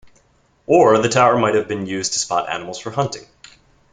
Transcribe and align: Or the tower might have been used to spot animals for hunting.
Or 0.65 0.97
the 0.97 1.09
tower 1.09 1.37
might 1.37 1.53
have 1.53 1.67
been 1.67 1.85
used 1.85 2.13
to 2.13 2.17
spot 2.17 2.49
animals 2.49 2.79
for 2.79 2.89
hunting. 2.89 3.27